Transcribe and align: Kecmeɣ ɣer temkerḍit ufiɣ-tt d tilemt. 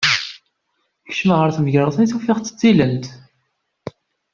Kecmeɣ 1.09 1.39
ɣer 1.39 1.51
temkerḍit 1.55 2.11
ufiɣ-tt 2.17 2.53
d 2.53 2.57
tilemt. 2.59 3.05